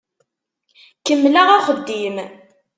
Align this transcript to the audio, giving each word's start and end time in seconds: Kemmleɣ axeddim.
Kemmleɣ 1.05 1.47
axeddim. 1.57 2.15